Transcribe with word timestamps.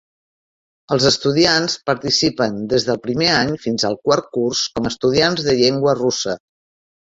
Els 0.95 1.03
estudiants 1.09 1.75
participen 1.89 2.57
des 2.73 2.89
del 2.89 2.99
primer 3.05 3.29
any 3.35 3.53
fins 3.69 3.87
al 3.93 4.01
quart 4.09 4.35
curs 4.41 4.65
com 4.75 4.91
a 4.91 4.95
estudiants 4.97 5.49
de 5.51 5.59
llengua 5.65 5.99
russa. 6.05 6.39